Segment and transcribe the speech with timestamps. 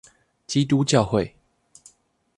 [0.47, 1.35] 基督教會